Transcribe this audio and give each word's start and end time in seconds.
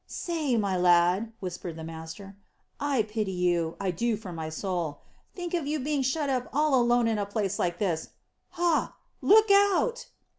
"Say, 0.07 0.57
my 0.57 0.75
lad," 0.77 1.31
whispered 1.41 1.75
the 1.75 1.83
master, 1.83 2.35
"I 2.79 3.03
pity 3.03 3.33
you 3.33 3.77
I 3.79 3.91
do 3.91 4.17
from 4.17 4.33
my 4.35 4.49
soul. 4.49 5.01
Think 5.35 5.53
of 5.53 5.67
you 5.67 5.79
being 5.79 6.01
shut 6.01 6.27
up 6.27 6.49
all 6.51 6.73
alone 6.73 7.07
in 7.07 7.19
a 7.19 7.25
place 7.27 7.59
like 7.59 7.77
this! 7.77 8.09
Hah! 8.49 8.95
Look 9.21 9.51
out!" 9.51 10.07